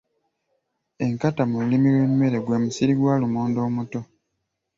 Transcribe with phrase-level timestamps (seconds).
[1.05, 4.01] Enkata mu lulimi lw’emmere gwe musiri gwa lumonde omuto.